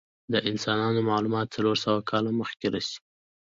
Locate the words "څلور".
1.55-1.75